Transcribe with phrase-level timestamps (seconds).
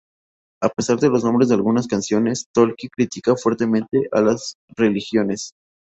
[0.63, 5.51] A pesar de los nombres de algunas canciones, Tolkki critica fuertemente a las religiones.